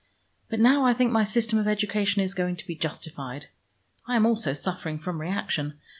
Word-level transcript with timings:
But 0.49 0.59
now 0.59 0.83
I 0.83 0.95
think 0.95 1.11
my 1.11 1.23
system 1.23 1.59
of 1.59 1.67
education 1.67 2.23
is 2.23 2.33
going 2.33 2.55
to 2.55 2.65
be 2.65 2.73
justified. 2.73 3.49
I 4.07 4.15
am 4.15 4.25
also 4.25 4.51
suffering 4.51 4.97
from 4.97 5.21
reaction. 5.21 5.75